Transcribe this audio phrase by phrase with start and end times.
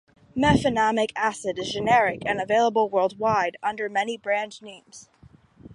[0.35, 5.09] Mefenamic acid is generic and is available worldwide under many brand names.